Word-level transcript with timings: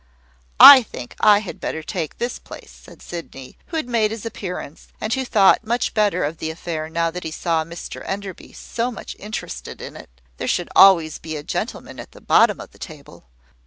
"I 0.59 0.81
think 0.81 1.15
I 1.19 1.41
had 1.41 1.59
better 1.59 1.83
take 1.83 2.17
this 2.17 2.39
place," 2.39 2.71
said 2.71 3.03
Sydney, 3.03 3.55
who 3.67 3.77
had 3.77 3.87
made 3.87 4.09
his 4.09 4.25
appearance, 4.25 4.87
and 4.99 5.13
who 5.13 5.23
thought 5.23 5.63
much 5.63 5.93
better 5.93 6.23
of 6.23 6.39
the 6.39 6.49
affair 6.49 6.89
now 6.89 7.11
that 7.11 7.23
he 7.23 7.29
saw 7.29 7.63
Mr 7.63 8.01
Enderby 8.07 8.51
so 8.51 8.89
much 8.89 9.15
interested 9.19 9.79
in 9.79 9.95
it. 9.95 10.09
"There 10.37 10.47
should 10.47 10.69
always 10.75 11.19
be 11.19 11.35
a 11.35 11.43
gentleman 11.43 11.99
at 11.99 12.13
the 12.13 12.19
bottom 12.21 12.59
of 12.59 12.71
the 12.71 12.79
table." 12.79 13.25